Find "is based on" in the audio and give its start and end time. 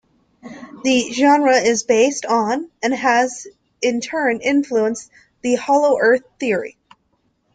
1.59-2.71